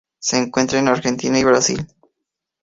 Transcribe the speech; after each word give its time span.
Se 0.19 0.39
encuentra 0.39 0.79
en 0.79 0.87
Argentina 0.87 1.37
y 1.37 1.43
Brasil. 1.43 1.85